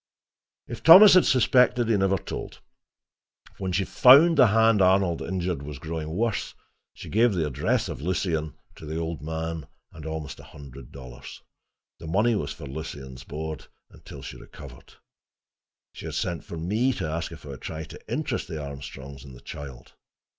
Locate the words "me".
16.57-16.93, 17.29-17.35